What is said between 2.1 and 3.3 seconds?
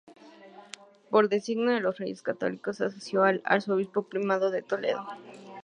Católicos se asoció